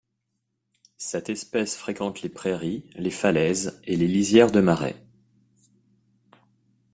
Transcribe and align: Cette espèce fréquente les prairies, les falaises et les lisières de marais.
Cette 0.97 1.29
espèce 1.29 1.75
fréquente 1.75 2.23
les 2.23 2.29
prairies, 2.29 2.89
les 2.95 3.11
falaises 3.11 3.79
et 3.83 3.95
les 3.95 4.07
lisières 4.07 4.49
de 4.51 4.59
marais. 4.59 4.99